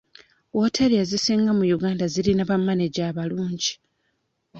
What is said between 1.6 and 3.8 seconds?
Uganda zirina bamaneja abalungi